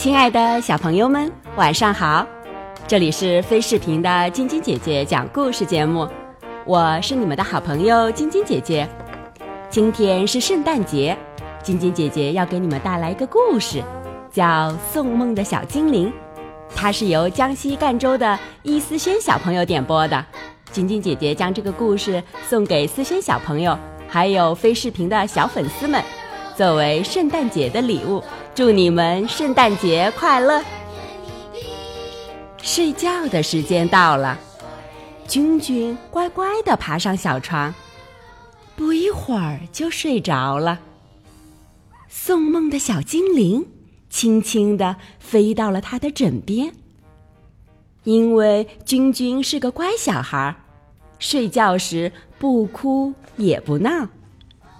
[0.00, 2.26] 亲爱的小朋友们，晚上好！
[2.86, 6.08] 这里是飞视频的晶晶姐姐讲故事节目，
[6.64, 8.88] 我是你们的好朋友晶晶姐姐。
[9.68, 11.14] 今天是圣诞节，
[11.62, 13.82] 晶晶姐姐要给你们带来一个故事，
[14.32, 14.42] 叫
[14.90, 16.08] 《送梦的小精灵》，
[16.74, 20.24] 它是由江西赣州的伊思轩小朋友点播的。
[20.72, 23.78] 晶晶姐姐将这个故事送给思轩小朋友，
[24.08, 26.02] 还有飞视频的小粉丝们，
[26.56, 28.22] 作为圣诞节的礼物。
[28.54, 30.62] 祝你们圣诞节快乐！
[32.62, 34.38] 睡觉的时间到了，
[35.26, 37.74] 君君乖乖地爬上小床，
[38.76, 40.80] 不一会儿就睡着了。
[42.08, 43.66] 送梦的小精灵
[44.10, 46.74] 轻轻地飞到了他的枕边，
[48.04, 50.54] 因为君君是个乖小孩，
[51.18, 54.08] 睡觉时不哭也不闹，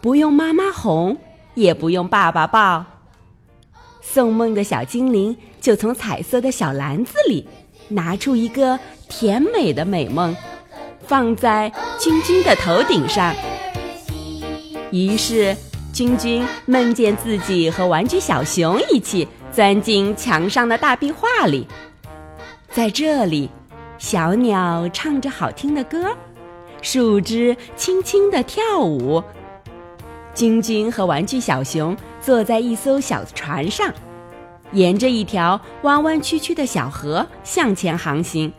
[0.02, 1.16] 不用妈妈哄，
[1.54, 2.84] 也不用爸爸抱。
[4.00, 7.46] 送梦的小精灵就从彩色的小篮子里
[7.88, 10.34] 拿出一个甜美的美梦，
[11.06, 13.34] 放在君君的头顶上。
[14.90, 15.56] 于是，
[15.92, 21.66] 君君梦见自己和玩具小熊一起钻进墙上的大壁画里，
[22.72, 23.48] 在这里，
[23.98, 26.16] 小鸟唱着好听的歌，
[26.82, 29.22] 树枝轻轻地跳舞。
[30.34, 33.92] 君君和玩具小熊坐在一艘小船上，
[34.72, 38.52] 沿着一条弯弯曲曲的小河向前航行。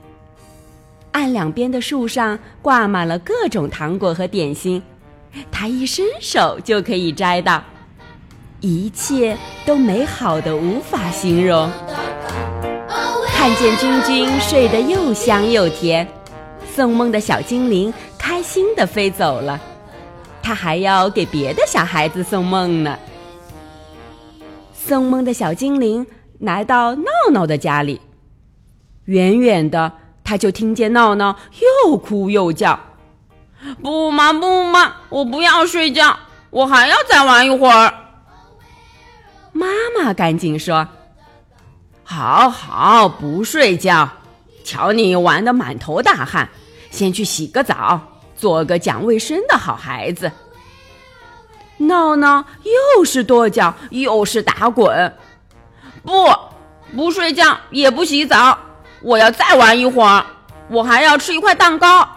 [1.12, 4.82] 岸两边的树上挂满了各种糖果和点心，
[5.52, 7.64] 他一伸手就可以摘到，
[8.60, 11.70] 一切都美好的无法形容。
[13.28, 16.08] 看见君君睡得又香又甜，
[16.76, 19.60] 送梦的小精灵开心地飞走了。
[20.42, 22.98] 他还要给别的小孩子送梦呢。
[24.74, 26.06] 送梦的小精灵
[26.40, 28.02] 来到闹闹的家里，
[29.06, 29.92] 远远的
[30.24, 31.38] 他就听见闹闹
[31.86, 32.80] 又哭又叫
[33.82, 36.18] ：“不嘛不嘛，我不要睡觉，
[36.50, 37.94] 我还要再玩一会儿。”
[39.54, 40.88] 妈妈赶紧说
[42.04, 44.10] ：“好好，不睡觉，
[44.64, 46.50] 瞧你玩的满头大汗，
[46.90, 48.02] 先去洗个澡。”
[48.42, 50.32] 做个讲卫生的好孩子。
[51.78, 52.44] 闹闹
[52.98, 55.14] 又是跺脚又是打滚，
[56.04, 56.12] 不，
[56.96, 58.58] 不睡觉也不洗澡，
[59.04, 60.26] 我要再玩一会儿，
[60.72, 62.08] 我还要吃一块蛋糕。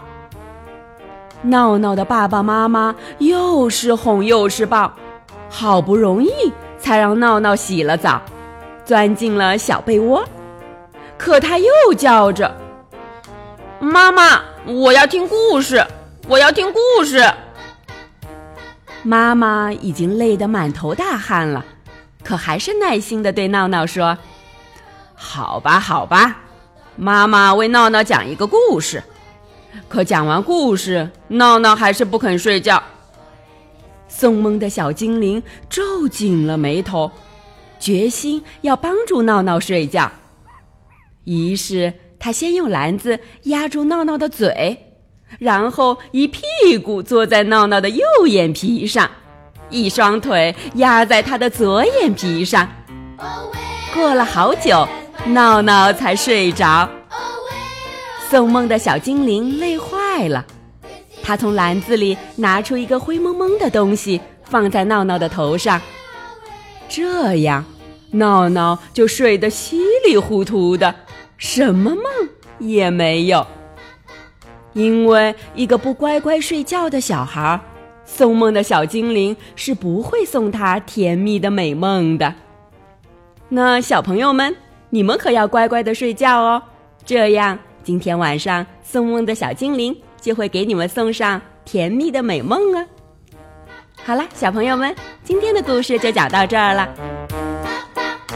[1.43, 4.91] 闹闹的爸爸妈妈又是哄又是抱，
[5.47, 6.31] 好不容易
[6.79, 8.19] 才让闹闹洗了澡，
[8.83, 10.27] 钻进了小被窝，
[11.19, 12.55] 可他又叫着
[13.79, 15.85] ：“妈妈，我要听故事。”
[16.27, 17.23] 我要听故事。
[19.03, 21.63] 妈妈已经累得满头大汗了，
[22.23, 24.17] 可还是耐心的对闹闹说
[25.13, 26.41] ：“好吧，好吧，
[26.95, 29.03] 妈妈为闹闹讲一个故事。”
[29.87, 32.81] 可讲完故事，闹闹还是不肯睡觉。
[34.07, 37.11] 送梦的小精灵皱紧了眉头，
[37.77, 40.11] 决心要帮助闹闹睡觉。
[41.25, 44.94] 于是他先用篮子压住闹闹的嘴。
[45.39, 46.41] 然后一屁
[46.81, 49.09] 股坐在闹闹的右眼皮上，
[49.69, 52.67] 一双腿压在他的左眼皮上。
[53.93, 54.87] 过了好久，
[55.27, 56.89] 闹闹才睡着。
[58.29, 60.45] 送梦的小精灵累坏了，
[61.23, 65.79] 他从篮子里拿出一个灰蒙蒙的东西，放在闹闹的头上。
[66.89, 67.63] 这样，
[68.11, 70.93] 闹闹就睡得稀里糊涂的，
[71.37, 72.03] 什么梦
[72.59, 73.45] 也没有。
[74.75, 77.59] 因为一个不乖乖睡觉的小孩，
[78.03, 82.33] 送梦的小精灵是不会送他甜蜜的美梦的。
[83.47, 84.53] 那小朋友们，
[84.89, 86.61] 你们可要乖乖的睡觉哦，
[87.05, 92.85] 这样今天晚上送梦的小精灵就会给你们送上甜蜜的美梦啊。
[94.03, 94.93] 好了，小朋友们，
[95.23, 96.89] 今天的故事就讲到这儿了。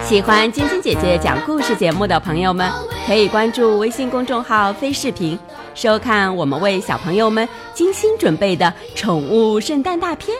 [0.06, 2.72] 喜欢晶晶姐姐讲故事节目的朋友们，
[3.06, 5.38] 可以关注微信公众号“飞视频”。
[5.80, 10.36] 收看我们为小朋友们精心准备的宠物圣诞大片，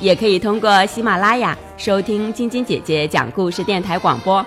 [0.00, 4.42] 也可以通过喜马拉雅收听晶晶姐姐讲故事电台广播。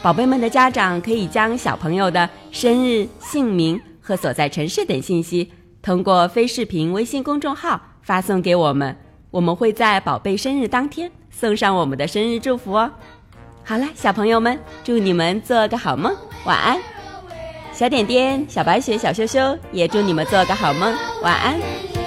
[0.00, 5.50] 宝贝们的家长可以将小朋友的生日、姓名和所在城市等信息
[5.82, 8.96] 通过非视频微信公众号发送给我们，
[9.32, 12.88] 我们会在宝贝生日当天送上我们的生日祝福哦。
[13.64, 16.14] 好了，小朋友们，祝你们做个好梦，
[16.44, 16.80] 晚安。
[17.72, 22.01] 小点点、小白雪、小羞羞，也祝你们做个好梦，晚安。